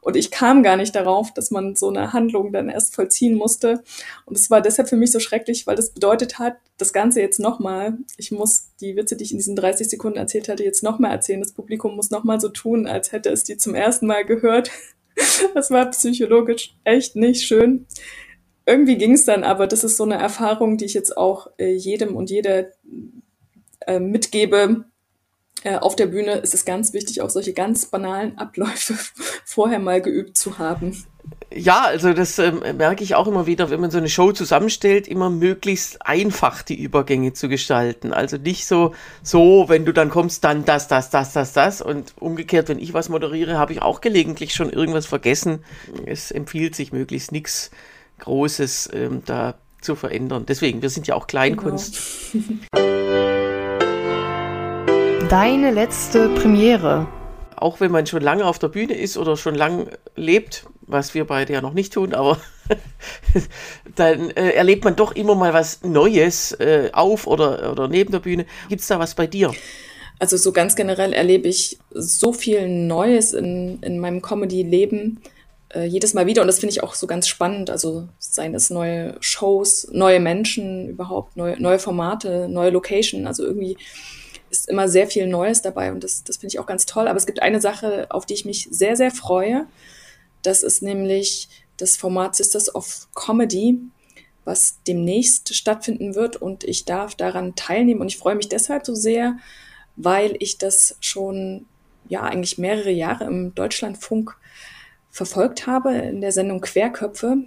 und 0.00 0.16
ich 0.16 0.30
kam 0.30 0.62
gar 0.62 0.76
nicht 0.76 0.94
darauf, 0.94 1.32
dass 1.34 1.50
man 1.50 1.76
so 1.76 1.88
eine 1.88 2.12
Handlung 2.12 2.52
dann 2.52 2.68
erst 2.68 2.94
vollziehen 2.94 3.34
musste. 3.34 3.84
Und 4.24 4.36
es 4.36 4.50
war 4.50 4.60
deshalb 4.60 4.88
für 4.88 4.96
mich 4.96 5.12
so 5.12 5.20
schrecklich, 5.20 5.66
weil 5.66 5.76
das 5.76 5.90
bedeutet 5.90 6.38
hat, 6.38 6.56
das 6.78 6.92
Ganze 6.92 7.20
jetzt 7.20 7.40
nochmal, 7.40 7.98
ich 8.16 8.30
muss 8.30 8.70
die 8.80 8.96
Witze, 8.96 9.16
die 9.16 9.24
ich 9.24 9.32
in 9.32 9.38
diesen 9.38 9.56
30 9.56 9.88
Sekunden 9.88 10.18
erzählt 10.18 10.48
hatte, 10.48 10.64
jetzt 10.64 10.82
nochmal 10.82 11.12
erzählen. 11.12 11.40
Das 11.40 11.52
Publikum 11.52 11.96
muss 11.96 12.10
nochmal 12.10 12.40
so 12.40 12.48
tun, 12.48 12.86
als 12.86 13.12
hätte 13.12 13.30
es 13.30 13.44
die 13.44 13.56
zum 13.56 13.74
ersten 13.74 14.06
Mal 14.06 14.24
gehört. 14.24 14.70
Das 15.54 15.70
war 15.70 15.90
psychologisch 15.90 16.74
echt 16.84 17.16
nicht 17.16 17.46
schön. 17.46 17.86
Irgendwie 18.66 18.96
ging 18.96 19.12
es 19.12 19.24
dann, 19.24 19.44
aber 19.44 19.66
das 19.66 19.82
ist 19.84 19.96
so 19.96 20.04
eine 20.04 20.16
Erfahrung, 20.16 20.76
die 20.76 20.84
ich 20.84 20.94
jetzt 20.94 21.16
auch 21.16 21.48
äh, 21.58 21.72
jedem 21.72 22.16
und 22.16 22.30
jeder 22.30 22.66
äh, 23.86 23.98
mitgebe, 23.98 24.84
auf 25.76 25.96
der 25.96 26.06
Bühne 26.06 26.32
ist 26.34 26.54
es 26.54 26.64
ganz 26.64 26.92
wichtig, 26.92 27.20
auch 27.20 27.30
solche 27.30 27.52
ganz 27.52 27.86
banalen 27.86 28.38
Abläufe 28.38 28.94
vorher 29.44 29.78
mal 29.78 30.00
geübt 30.00 30.36
zu 30.36 30.58
haben. 30.58 31.04
Ja, 31.54 31.84
also 31.84 32.12
das 32.12 32.38
ähm, 32.38 32.62
merke 32.76 33.02
ich 33.02 33.14
auch 33.14 33.26
immer 33.26 33.46
wieder, 33.46 33.70
wenn 33.70 33.80
man 33.80 33.90
so 33.90 33.98
eine 33.98 34.08
Show 34.08 34.32
zusammenstellt, 34.32 35.08
immer 35.08 35.30
möglichst 35.30 36.04
einfach 36.06 36.62
die 36.62 36.80
Übergänge 36.80 37.32
zu 37.32 37.48
gestalten. 37.48 38.12
Also 38.12 38.36
nicht 38.36 38.66
so, 38.66 38.94
so, 39.22 39.64
wenn 39.68 39.84
du 39.84 39.92
dann 39.92 40.10
kommst, 40.10 40.44
dann 40.44 40.64
das, 40.64 40.88
das, 40.88 41.10
das, 41.10 41.32
das, 41.32 41.54
das. 41.54 41.80
Und 41.80 42.12
umgekehrt, 42.20 42.68
wenn 42.68 42.78
ich 42.78 42.92
was 42.92 43.08
moderiere, 43.08 43.58
habe 43.58 43.72
ich 43.72 43.82
auch 43.82 44.00
gelegentlich 44.00 44.54
schon 44.54 44.70
irgendwas 44.70 45.06
vergessen. 45.06 45.64
Es 46.04 46.30
empfiehlt 46.30 46.74
sich 46.74 46.92
möglichst 46.92 47.32
nichts 47.32 47.70
Großes 48.18 48.90
ähm, 48.92 49.22
da 49.24 49.54
zu 49.80 49.96
verändern. 49.96 50.44
Deswegen, 50.46 50.82
wir 50.82 50.90
sind 50.90 51.06
ja 51.06 51.14
auch 51.14 51.26
Kleinkunst. 51.26 51.96
Genau. 52.32 53.34
Deine 55.28 55.72
letzte 55.72 56.30
Premiere. 56.30 57.06
Auch 57.54 57.80
wenn 57.80 57.90
man 57.90 58.06
schon 58.06 58.22
lange 58.22 58.46
auf 58.46 58.58
der 58.58 58.68
Bühne 58.68 58.94
ist 58.94 59.18
oder 59.18 59.36
schon 59.36 59.54
lange 59.54 59.90
lebt, 60.16 60.64
was 60.80 61.12
wir 61.12 61.26
beide 61.26 61.52
ja 61.52 61.60
noch 61.60 61.74
nicht 61.74 61.92
tun, 61.92 62.14
aber 62.14 62.38
dann 63.94 64.30
äh, 64.30 64.52
erlebt 64.52 64.84
man 64.84 64.96
doch 64.96 65.14
immer 65.14 65.34
mal 65.34 65.52
was 65.52 65.82
Neues 65.82 66.52
äh, 66.52 66.88
auf 66.94 67.26
oder, 67.26 67.70
oder 67.70 67.88
neben 67.88 68.10
der 68.10 68.20
Bühne. 68.20 68.46
Gibt 68.70 68.80
es 68.80 68.86
da 68.86 68.98
was 68.98 69.14
bei 69.14 69.26
dir? 69.26 69.52
Also 70.18 70.38
so 70.38 70.50
ganz 70.50 70.76
generell 70.76 71.12
erlebe 71.12 71.46
ich 71.46 71.78
so 71.90 72.32
viel 72.32 72.66
Neues 72.66 73.34
in, 73.34 73.80
in 73.82 73.98
meinem 73.98 74.22
Comedy-Leben 74.22 75.20
äh, 75.74 75.84
jedes 75.84 76.14
Mal 76.14 76.26
wieder 76.26 76.40
und 76.40 76.48
das 76.48 76.58
finde 76.58 76.72
ich 76.72 76.82
auch 76.82 76.94
so 76.94 77.06
ganz 77.06 77.28
spannend. 77.28 77.68
Also 77.68 78.08
seien 78.18 78.54
es 78.54 78.70
neue 78.70 79.16
Shows, 79.20 79.88
neue 79.92 80.20
Menschen, 80.20 80.88
überhaupt 80.88 81.36
neue, 81.36 81.60
neue 81.60 81.78
Formate, 81.78 82.48
neue 82.48 82.70
Location. 82.70 83.26
Also 83.26 83.44
irgendwie 83.44 83.76
ist 84.50 84.68
immer 84.68 84.88
sehr 84.88 85.06
viel 85.06 85.26
Neues 85.26 85.62
dabei 85.62 85.92
und 85.92 86.04
das, 86.04 86.24
das 86.24 86.38
finde 86.38 86.54
ich 86.54 86.58
auch 86.58 86.66
ganz 86.66 86.86
toll. 86.86 87.08
Aber 87.08 87.16
es 87.16 87.26
gibt 87.26 87.42
eine 87.42 87.60
Sache, 87.60 88.06
auf 88.10 88.26
die 88.26 88.34
ich 88.34 88.44
mich 88.44 88.68
sehr, 88.70 88.96
sehr 88.96 89.10
freue. 89.10 89.66
Das 90.42 90.62
ist 90.62 90.82
nämlich 90.82 91.48
das 91.76 91.96
Format 91.96 92.36
Sisters 92.36 92.74
of 92.74 93.08
Comedy, 93.14 93.78
was 94.44 94.78
demnächst 94.86 95.54
stattfinden 95.54 96.14
wird 96.14 96.36
und 96.36 96.64
ich 96.64 96.84
darf 96.84 97.14
daran 97.14 97.54
teilnehmen 97.54 98.00
und 98.00 98.08
ich 98.08 98.18
freue 98.18 98.34
mich 98.34 98.48
deshalb 98.48 98.86
so 98.86 98.94
sehr, 98.94 99.38
weil 99.96 100.36
ich 100.38 100.58
das 100.58 100.96
schon 101.00 101.66
ja 102.08 102.22
eigentlich 102.22 102.58
mehrere 102.58 102.90
Jahre 102.90 103.24
im 103.24 103.54
Deutschlandfunk 103.54 104.36
verfolgt 105.10 105.66
habe. 105.66 105.94
In 105.94 106.20
der 106.20 106.32
Sendung 106.32 106.60
Querköpfe 106.60 107.38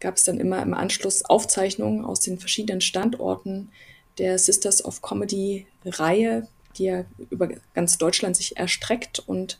gab 0.00 0.16
es 0.16 0.24
dann 0.24 0.38
immer 0.38 0.62
im 0.62 0.74
Anschluss 0.74 1.24
Aufzeichnungen 1.24 2.04
aus 2.04 2.20
den 2.20 2.38
verschiedenen 2.38 2.80
Standorten 2.80 3.70
der 4.18 4.38
Sisters 4.38 4.84
of 4.84 5.02
Comedy 5.02 5.66
Reihe, 5.84 6.48
die 6.76 6.84
ja 6.84 7.04
über 7.30 7.48
ganz 7.74 7.98
Deutschland 7.98 8.36
sich 8.36 8.56
erstreckt 8.56 9.20
und 9.20 9.58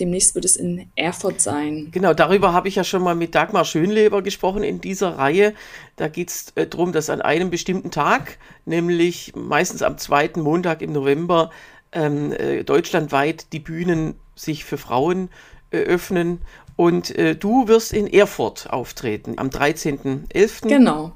demnächst 0.00 0.34
wird 0.34 0.44
es 0.44 0.56
in 0.56 0.90
Erfurt 0.96 1.40
sein. 1.40 1.88
Genau, 1.92 2.14
darüber 2.14 2.52
habe 2.52 2.68
ich 2.68 2.76
ja 2.76 2.84
schon 2.84 3.02
mal 3.02 3.14
mit 3.14 3.34
Dagmar 3.34 3.64
Schönleber 3.64 4.22
gesprochen 4.22 4.62
in 4.62 4.80
dieser 4.80 5.18
Reihe. 5.18 5.54
Da 5.96 6.08
geht 6.08 6.30
es 6.30 6.52
äh, 6.54 6.66
darum, 6.66 6.92
dass 6.92 7.10
an 7.10 7.22
einem 7.22 7.50
bestimmten 7.50 7.90
Tag, 7.90 8.38
nämlich 8.64 9.32
meistens 9.34 9.82
am 9.82 9.98
zweiten 9.98 10.40
Montag 10.40 10.82
im 10.82 10.92
November, 10.92 11.50
ähm, 11.92 12.32
äh, 12.32 12.64
deutschlandweit 12.64 13.52
die 13.52 13.60
Bühnen 13.60 14.14
sich 14.34 14.64
für 14.64 14.78
Frauen 14.78 15.28
äh, 15.70 15.78
öffnen. 15.78 16.40
Und 16.76 17.16
äh, 17.16 17.36
du 17.36 17.68
wirst 17.68 17.92
in 17.92 18.06
Erfurt 18.06 18.70
auftreten 18.70 19.34
am 19.36 19.48
13.11. 19.48 20.68
Genau. 20.68 21.12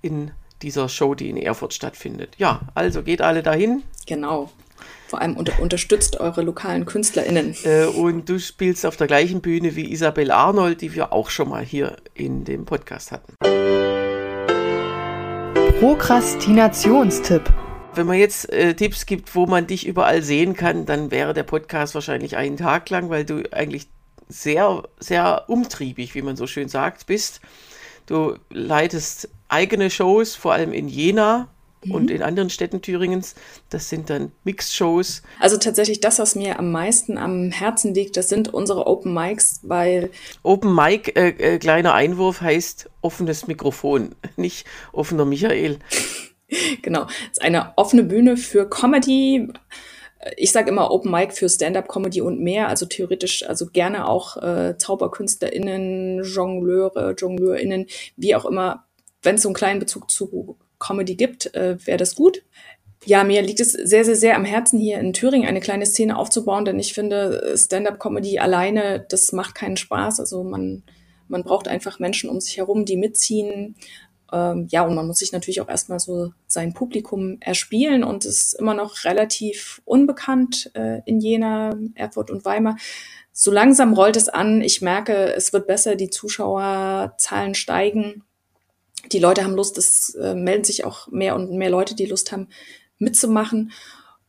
In 0.00 0.30
dieser 0.62 0.88
Show, 0.88 1.14
die 1.14 1.30
in 1.30 1.36
Erfurt 1.36 1.74
stattfindet. 1.74 2.34
Ja, 2.38 2.60
also 2.74 3.02
geht 3.02 3.22
alle 3.22 3.42
dahin. 3.42 3.82
Genau. 4.06 4.50
Vor 5.08 5.20
allem 5.20 5.36
unter, 5.36 5.60
unterstützt 5.60 6.18
eure 6.18 6.42
lokalen 6.42 6.84
KünstlerInnen. 6.84 7.54
Äh, 7.64 7.86
und 7.86 8.28
du 8.28 8.40
spielst 8.40 8.84
auf 8.84 8.96
der 8.96 9.06
gleichen 9.06 9.40
Bühne 9.40 9.76
wie 9.76 9.92
Isabel 9.92 10.30
Arnold, 10.32 10.80
die 10.80 10.94
wir 10.94 11.12
auch 11.12 11.30
schon 11.30 11.48
mal 11.48 11.64
hier 11.64 11.96
in 12.14 12.44
dem 12.44 12.64
Podcast 12.64 13.12
hatten. 13.12 13.34
Prokrastinationstipp. 15.78 17.52
Wenn 17.94 18.06
man 18.06 18.18
jetzt 18.18 18.52
äh, 18.52 18.74
Tipps 18.74 19.06
gibt, 19.06 19.34
wo 19.34 19.46
man 19.46 19.66
dich 19.66 19.86
überall 19.86 20.22
sehen 20.22 20.54
kann, 20.54 20.86
dann 20.86 21.10
wäre 21.10 21.34
der 21.34 21.44
Podcast 21.44 21.94
wahrscheinlich 21.94 22.36
einen 22.36 22.56
Tag 22.56 22.90
lang, 22.90 23.08
weil 23.08 23.24
du 23.24 23.42
eigentlich 23.52 23.86
sehr, 24.28 24.82
sehr 24.98 25.44
umtriebig, 25.48 26.14
wie 26.14 26.22
man 26.22 26.36
so 26.36 26.46
schön 26.46 26.68
sagt, 26.68 27.06
bist. 27.06 27.40
Du 28.06 28.36
leitest 28.50 29.28
eigene 29.48 29.90
Shows, 29.90 30.34
vor 30.34 30.52
allem 30.52 30.72
in 30.72 30.88
Jena 30.88 31.48
mhm. 31.84 31.92
und 31.92 32.10
in 32.10 32.22
anderen 32.22 32.50
Städten 32.50 32.82
Thüringens. 32.82 33.34
Das 33.70 33.88
sind 33.88 34.10
dann 34.10 34.32
Mixed-Shows. 34.44 35.22
Also 35.40 35.56
tatsächlich 35.56 36.00
das, 36.00 36.18
was 36.18 36.34
mir 36.34 36.58
am 36.58 36.72
meisten 36.72 37.18
am 37.18 37.50
Herzen 37.50 37.94
liegt, 37.94 38.16
das 38.16 38.28
sind 38.28 38.52
unsere 38.52 38.86
Open 38.86 39.14
Mics, 39.14 39.60
weil. 39.62 40.10
Open 40.42 40.74
Mic, 40.74 41.16
äh, 41.16 41.28
äh, 41.30 41.58
kleiner 41.58 41.94
Einwurf, 41.94 42.40
heißt 42.40 42.90
offenes 43.02 43.46
Mikrofon, 43.46 44.14
nicht 44.36 44.66
offener 44.92 45.24
Michael. 45.24 45.78
genau, 46.82 47.06
es 47.06 47.38
ist 47.38 47.42
eine 47.42 47.72
offene 47.76 48.04
Bühne 48.04 48.36
für 48.36 48.68
Comedy. 48.68 49.48
Ich 50.36 50.52
sage 50.52 50.70
immer 50.70 50.90
Open 50.90 51.10
Mic 51.10 51.32
für 51.32 51.48
Stand-up-Comedy 51.48 52.20
und 52.20 52.40
mehr, 52.40 52.68
also 52.68 52.86
theoretisch, 52.86 53.46
also 53.48 53.66
gerne 53.66 54.08
auch 54.08 54.36
äh, 54.36 54.76
ZauberkünstlerInnen, 54.78 56.22
Jongleure, 56.22 57.14
JongleurInnen, 57.16 57.86
wie 58.16 58.34
auch 58.34 58.44
immer, 58.44 58.84
wenn 59.22 59.36
es 59.36 59.42
so 59.42 59.48
einen 59.48 59.54
kleinen 59.54 59.80
Bezug 59.80 60.10
zu 60.10 60.56
Comedy 60.78 61.16
gibt, 61.16 61.54
äh, 61.54 61.76
wäre 61.86 61.98
das 61.98 62.14
gut. 62.14 62.42
Ja, 63.04 63.22
mir 63.24 63.42
liegt 63.42 63.60
es 63.60 63.72
sehr, 63.72 64.04
sehr, 64.04 64.16
sehr 64.16 64.36
am 64.36 64.44
Herzen, 64.44 64.80
hier 64.80 64.98
in 64.98 65.12
Thüringen 65.12 65.46
eine 65.46 65.60
kleine 65.60 65.86
Szene 65.86 66.16
aufzubauen, 66.16 66.64
denn 66.64 66.78
ich 66.78 66.92
finde, 66.92 67.54
Stand-up-Comedy 67.56 68.38
alleine, 68.38 69.04
das 69.08 69.32
macht 69.32 69.54
keinen 69.54 69.76
Spaß. 69.76 70.18
Also 70.18 70.42
man, 70.42 70.82
man 71.28 71.44
braucht 71.44 71.68
einfach 71.68 71.98
Menschen 71.98 72.30
um 72.30 72.40
sich 72.40 72.56
herum, 72.56 72.84
die 72.84 72.96
mitziehen. 72.96 73.76
Ähm, 74.36 74.66
ja, 74.70 74.82
und 74.82 74.94
man 74.94 75.06
muss 75.06 75.18
sich 75.18 75.32
natürlich 75.32 75.60
auch 75.60 75.68
erstmal 75.68 75.98
so 75.98 76.32
sein 76.46 76.74
Publikum 76.74 77.38
erspielen 77.40 78.04
und 78.04 78.24
es 78.24 78.40
ist 78.40 78.54
immer 78.54 78.74
noch 78.74 79.04
relativ 79.04 79.80
unbekannt 79.84 80.70
äh, 80.74 81.00
in 81.06 81.20
Jena, 81.20 81.74
Erfurt 81.94 82.30
und 82.30 82.44
Weimar. 82.44 82.76
So 83.32 83.50
langsam 83.50 83.94
rollt 83.94 84.16
es 84.16 84.28
an. 84.28 84.62
Ich 84.62 84.82
merke, 84.82 85.34
es 85.34 85.52
wird 85.52 85.66
besser, 85.66 85.94
die 85.96 86.10
Zuschauerzahlen 86.10 87.54
steigen 87.54 88.22
die 89.12 89.18
Leute 89.18 89.44
haben 89.44 89.54
Lust, 89.54 89.78
es 89.78 90.14
äh, 90.14 90.34
melden 90.34 90.64
sich 90.64 90.84
auch 90.84 91.08
mehr 91.08 91.34
und 91.34 91.52
mehr 91.52 91.70
Leute, 91.70 91.94
die 91.94 92.06
Lust 92.06 92.32
haben, 92.32 92.48
mitzumachen. 92.98 93.72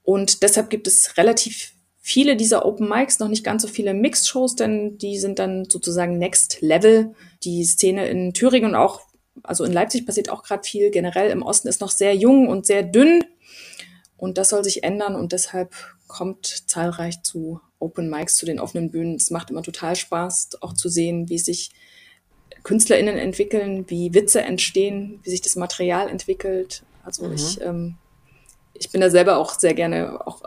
Und 0.04 0.44
deshalb 0.44 0.70
gibt 0.70 0.88
es 0.88 1.18
relativ 1.18 1.74
viele 2.00 2.36
dieser 2.36 2.66
Open 2.66 2.88
Mics, 2.88 3.20
noch 3.20 3.28
nicht 3.28 3.44
ganz 3.44 3.62
so 3.62 3.68
viele 3.68 3.94
Mixed-Shows, 3.94 4.56
denn 4.56 4.98
die 4.98 5.18
sind 5.18 5.40
dann 5.40 5.66
sozusagen 5.70 6.18
Next 6.18 6.62
Level. 6.62 7.14
Die 7.44 7.64
Szene 7.64 8.08
in 8.08 8.34
Thüringen 8.34 8.70
und 8.70 8.76
auch, 8.76 9.02
also 9.44 9.64
in 9.64 9.74
Leipzig 9.74 10.06
passiert 10.06 10.30
auch 10.30 10.44
gerade 10.44 10.68
viel. 10.68 10.92
Generell 10.92 11.30
im 11.32 11.42
Osten 11.42 11.68
ist 11.68 11.82
noch 11.82 11.92
sehr 11.92 12.16
jung 12.16 12.48
und 12.48 12.66
sehr 12.66 12.84
dünn. 12.84 13.24
Und 14.18 14.38
das 14.38 14.50
soll 14.50 14.64
sich 14.64 14.84
ändern 14.84 15.16
und 15.16 15.32
deshalb 15.32 15.74
kommt 16.08 16.64
zahlreich 16.68 17.22
zu 17.22 17.62
Open 17.80 18.10
Mics, 18.10 18.36
zu 18.36 18.46
den 18.46 18.60
offenen 18.60 18.90
Bühnen. 18.90 19.16
Es 19.16 19.30
macht 19.30 19.52
immer 19.52 19.62
total 19.62 19.96
Spaß, 19.96 20.62
auch 20.62 20.74
zu 20.74 20.90
sehen, 20.90 21.30
wie 21.30 21.38
sich 21.38 21.70
KünstlerInnen 22.64 23.18
entwickeln, 23.18 23.86
wie 23.88 24.14
Witze 24.14 24.42
entstehen, 24.42 25.20
wie 25.24 25.30
sich 25.30 25.42
das 25.42 25.56
Material 25.56 26.10
entwickelt. 26.10 26.84
Also 27.04 27.26
mhm. 27.26 27.34
ich, 27.34 27.62
ähm, 27.62 27.96
ich 28.74 28.92
bin 28.92 29.02
da 29.02 29.10
selber 29.10 29.38
auch 29.38 29.60
sehr 29.60 29.74
gerne 29.74 30.26
auch 30.26 30.42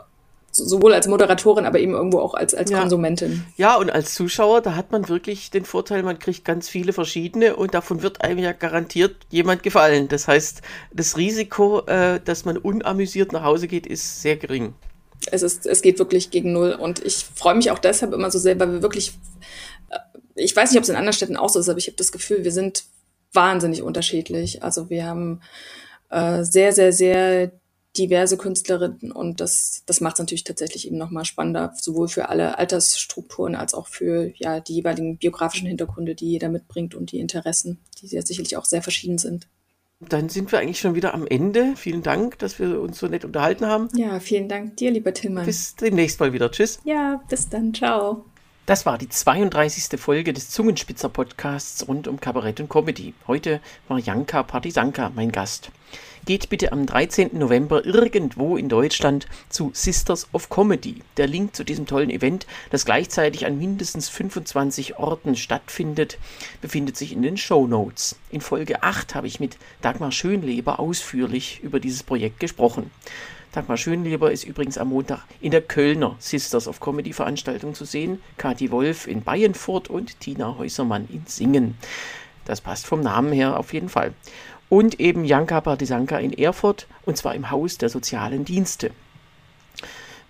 sowohl 0.51 0.93
als 0.93 1.07
Moderatorin, 1.07 1.65
aber 1.65 1.79
eben 1.79 1.93
irgendwo 1.93 2.19
auch 2.19 2.33
als, 2.33 2.53
als 2.53 2.71
ja. 2.71 2.79
Konsumentin. 2.79 3.45
Ja, 3.57 3.75
und 3.77 3.89
als 3.89 4.13
Zuschauer, 4.13 4.61
da 4.61 4.75
hat 4.75 4.91
man 4.91 5.07
wirklich 5.07 5.49
den 5.51 5.65
Vorteil, 5.65 6.03
man 6.03 6.19
kriegt 6.19 6.45
ganz 6.45 6.69
viele 6.69 6.93
verschiedene 6.93 7.55
und 7.55 7.73
davon 7.73 8.01
wird 8.01 8.21
einem 8.21 8.39
ja 8.39 8.51
garantiert 8.51 9.15
jemand 9.29 9.63
gefallen. 9.63 10.07
Das 10.07 10.27
heißt, 10.27 10.61
das 10.93 11.17
Risiko, 11.17 11.85
äh, 11.87 12.19
dass 12.23 12.45
man 12.45 12.57
unamüsiert 12.57 13.31
nach 13.31 13.43
Hause 13.43 13.67
geht, 13.67 13.87
ist 13.87 14.21
sehr 14.21 14.37
gering. 14.37 14.73
Es, 15.31 15.43
ist, 15.43 15.65
es 15.67 15.81
geht 15.81 15.99
wirklich 15.99 16.31
gegen 16.31 16.51
Null 16.51 16.73
und 16.73 17.03
ich 17.05 17.25
freue 17.35 17.55
mich 17.55 17.71
auch 17.71 17.79
deshalb 17.79 18.13
immer 18.13 18.31
so 18.31 18.39
sehr, 18.39 18.59
weil 18.59 18.71
wir 18.71 18.81
wirklich 18.81 19.13
ich 20.35 20.55
weiß 20.55 20.71
nicht, 20.71 20.77
ob 20.77 20.83
es 20.83 20.89
in 20.89 20.95
anderen 20.95 21.13
Städten 21.13 21.37
auch 21.37 21.49
so 21.49 21.59
ist, 21.59 21.69
aber 21.69 21.77
ich 21.77 21.87
habe 21.87 21.97
das 21.97 22.11
Gefühl, 22.11 22.43
wir 22.43 22.51
sind 22.51 22.85
wahnsinnig 23.33 23.81
unterschiedlich. 23.81 24.63
Also 24.63 24.89
wir 24.89 25.05
haben 25.05 25.41
äh, 26.09 26.43
sehr, 26.43 26.73
sehr, 26.73 26.91
sehr 26.91 27.51
diverse 27.97 28.37
Künstlerinnen 28.37 29.11
und 29.11 29.41
das, 29.41 29.83
das 29.85 29.99
macht 29.99 30.15
es 30.15 30.19
natürlich 30.19 30.43
tatsächlich 30.43 30.87
eben 30.87 30.97
nochmal 30.97 31.25
spannender, 31.25 31.73
sowohl 31.75 32.07
für 32.07 32.29
alle 32.29 32.57
Altersstrukturen 32.57 33.55
als 33.55 33.73
auch 33.73 33.87
für 33.87 34.31
ja, 34.35 34.59
die 34.59 34.75
jeweiligen 34.75 35.17
biografischen 35.17 35.67
Hintergründe, 35.67 36.15
die 36.15 36.31
jeder 36.31 36.49
mitbringt 36.49 36.95
und 36.95 37.11
die 37.11 37.19
Interessen, 37.19 37.79
die 37.99 38.07
ja 38.07 38.21
sicherlich 38.21 38.55
auch 38.55 38.65
sehr 38.65 38.81
verschieden 38.81 39.17
sind. 39.17 39.47
Dann 39.99 40.29
sind 40.29 40.51
wir 40.51 40.59
eigentlich 40.59 40.79
schon 40.79 40.95
wieder 40.95 41.13
am 41.13 41.27
Ende. 41.27 41.73
Vielen 41.75 42.01
Dank, 42.01 42.39
dass 42.39 42.57
wir 42.57 42.81
uns 42.81 42.97
so 42.97 43.07
nett 43.07 43.23
unterhalten 43.23 43.67
haben. 43.67 43.87
Ja, 43.95 44.19
vielen 44.19 44.49
Dank 44.49 44.77
dir, 44.77 44.89
lieber 44.89 45.13
Tillmann. 45.13 45.45
Bis 45.45 45.75
demnächst 45.75 46.19
mal 46.19 46.33
wieder. 46.33 46.49
Tschüss. 46.49 46.79
Ja, 46.83 47.21
bis 47.29 47.49
dann. 47.49 47.73
Ciao. 47.73 48.25
Das 48.71 48.85
war 48.85 48.97
die 48.97 49.09
32. 49.09 49.99
Folge 49.99 50.31
des 50.31 50.49
Zungenspitzer-Podcasts 50.49 51.89
rund 51.89 52.07
um 52.07 52.21
Kabarett 52.21 52.61
und 52.61 52.69
Comedy. 52.69 53.13
Heute 53.27 53.59
war 53.89 53.99
Janka 53.99 54.43
Partisanka 54.43 55.11
mein 55.13 55.33
Gast. 55.33 55.71
Geht 56.23 56.47
bitte 56.47 56.71
am 56.71 56.85
13. 56.85 57.37
November 57.37 57.83
irgendwo 57.85 58.55
in 58.55 58.69
Deutschland 58.69 59.27
zu 59.49 59.71
Sisters 59.73 60.29
of 60.31 60.49
Comedy. 60.49 61.01
Der 61.17 61.27
Link 61.27 61.53
zu 61.53 61.65
diesem 61.65 61.85
tollen 61.85 62.09
Event, 62.09 62.47
das 62.69 62.85
gleichzeitig 62.85 63.45
an 63.45 63.57
mindestens 63.57 64.07
25 64.07 64.95
Orten 64.95 65.35
stattfindet, 65.35 66.17
befindet 66.61 66.95
sich 66.95 67.11
in 67.11 67.23
den 67.23 67.35
Show 67.35 67.67
Notes. 67.67 68.15
In 68.29 68.39
Folge 68.39 68.83
8 68.83 69.15
habe 69.15 69.27
ich 69.27 69.41
mit 69.41 69.57
Dagmar 69.81 70.13
Schönleber 70.13 70.79
ausführlich 70.79 71.59
über 71.61 71.81
dieses 71.81 72.03
Projekt 72.03 72.39
gesprochen. 72.39 72.89
Dagmar 73.51 73.75
Schönleber 73.75 74.31
ist 74.31 74.45
übrigens 74.45 74.77
am 74.77 74.89
Montag 74.89 75.25
in 75.41 75.51
der 75.51 75.61
Kölner 75.61 76.15
Sisters 76.19 76.69
of 76.69 76.79
Comedy 76.79 77.11
Veranstaltung 77.11 77.73
zu 77.73 77.83
sehen. 77.83 78.21
Kathi 78.37 78.71
Wolf 78.71 79.07
in 79.07 79.23
Bayernfurt 79.23 79.89
und 79.89 80.21
Tina 80.21 80.57
Häusermann 80.57 81.09
in 81.11 81.23
Singen. 81.25 81.77
Das 82.45 82.61
passt 82.61 82.87
vom 82.87 83.01
Namen 83.01 83.33
her 83.33 83.59
auf 83.59 83.73
jeden 83.73 83.89
Fall. 83.89 84.13
Und 84.69 85.01
eben 85.01 85.25
Janka 85.25 85.59
Partisanka 85.59 86.17
in 86.17 86.31
Erfurt 86.31 86.87
und 87.05 87.17
zwar 87.17 87.35
im 87.35 87.51
Haus 87.51 87.77
der 87.77 87.89
sozialen 87.89 88.45
Dienste. 88.45 88.91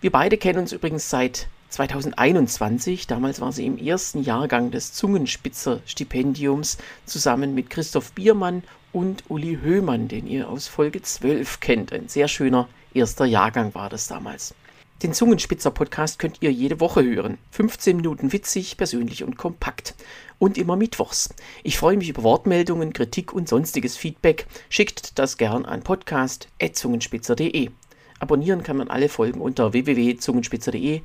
Wir 0.02 0.12
beide 0.12 0.38
kennen 0.38 0.58
uns 0.58 0.72
übrigens 0.72 1.12
seit 1.12 1.48
2021. 1.70 3.06
Damals 3.06 3.40
war 3.40 3.52
sie 3.52 3.68
im 3.68 3.78
ersten 3.78 4.24
Jahrgang 4.24 4.72
des 4.72 4.94
Zungenspitzer-Stipendiums 4.94 6.80
zusammen 7.06 7.54
mit 7.54 7.70
Christoph 7.70 8.14
Biermann 8.14 8.64
und 8.92 9.24
Uli 9.30 9.60
Höhmann, 9.62 10.08
den 10.08 10.26
ihr 10.26 10.50
aus 10.50 10.68
Folge 10.68 11.04
12 11.04 11.60
kennt. 11.60 11.94
Ein 11.94 12.10
sehr 12.10 12.28
schöner 12.28 12.68
Erster 12.94 13.26
Jahrgang 13.26 13.74
war 13.74 13.90
das 13.90 14.08
damals. 14.08 14.54
Den 15.02 15.14
Zungenspitzer-Podcast 15.14 16.20
könnt 16.20 16.42
ihr 16.42 16.52
jede 16.52 16.80
Woche 16.80 17.04
hören. 17.04 17.38
15 17.52 17.96
Minuten 17.96 18.34
witzig, 18.34 18.78
persönlich 18.78 19.24
und 19.24 19.38
kompakt. 19.38 19.96
Und 20.38 20.58
immer 20.58 20.76
mittwochs. 20.76 21.34
Ich 21.64 21.78
freue 21.78 21.98
mich 21.98 22.10
über 22.10 22.22
Wortmeldungen, 22.24 22.94
Kritik 22.94 23.34
und 23.34 23.48
sonstiges 23.50 23.98
Feedback. 23.98 24.46
Schickt 24.70 25.18
das 25.18 25.38
gern 25.38 25.66
an 25.66 25.84
podcast.zungenspitzer.de. 25.84 27.72
Abonnieren 28.20 28.62
kann 28.62 28.78
man 28.78 28.90
alle 28.90 29.10
Folgen 29.10 29.42
unter 29.42 29.74
www.zungenspitzer.de 29.74 31.02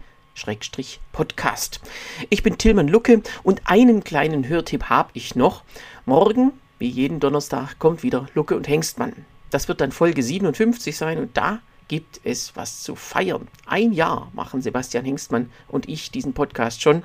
Podcast. 1.13 1.81
Ich 2.29 2.43
bin 2.43 2.59
Tilman 2.59 2.89
Lucke 2.89 3.23
und 3.43 3.63
einen 3.65 4.05
kleinen 4.05 4.47
Hörtipp 4.49 4.91
habe 4.91 5.09
ich 5.15 5.35
noch. 5.35 5.63
Morgen, 6.05 6.53
wie 6.79 6.89
jeden 6.89 7.21
Donnerstag, 7.21 7.79
kommt 7.79 8.03
wieder 8.03 8.27
Lucke 8.35 8.57
und 8.57 8.69
Hengstmann. 8.69 9.25
Das 9.51 9.69
wird 9.69 9.81
dann 9.81 9.93
Folge 9.93 10.23
57 10.23 10.95
sein 10.95 11.19
und 11.19 11.35
da 11.39 11.61
gibt 11.89 12.21
es 12.25 12.57
was 12.57 12.83
zu 12.83 12.95
feiern. 12.97 13.49
Ein 13.67 13.93
Jahr 13.93 14.31
machen 14.35 14.63
Sebastian 14.63 15.05
Hengstmann 15.05 15.51
und 15.69 15.89
ich 15.89 16.11
diesen 16.11 16.33
Podcast 16.33 16.83
schon 16.83 17.03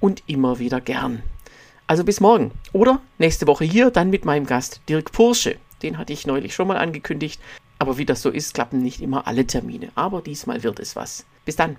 und 0.00 0.22
immer 0.26 0.58
wieder 0.58 0.80
gern. 0.80 1.22
Also 1.86 2.04
bis 2.04 2.20
morgen 2.20 2.52
oder 2.72 3.00
nächste 3.18 3.46
Woche 3.46 3.64
hier 3.64 3.90
dann 3.90 4.10
mit 4.10 4.24
meinem 4.24 4.46
Gast 4.46 4.80
Dirk 4.88 5.12
Pursche. 5.12 5.56
Den 5.82 5.96
hatte 5.96 6.12
ich 6.12 6.26
neulich 6.26 6.54
schon 6.54 6.68
mal 6.68 6.76
angekündigt, 6.76 7.40
aber 7.78 7.98
wie 7.98 8.04
das 8.04 8.22
so 8.22 8.30
ist, 8.30 8.54
klappen 8.54 8.82
nicht 8.82 9.00
immer 9.00 9.26
alle 9.26 9.46
Termine. 9.46 9.90
Aber 9.94 10.20
diesmal 10.20 10.62
wird 10.62 10.80
es 10.80 10.96
was. 10.96 11.24
Bis 11.44 11.56
dann. 11.56 11.76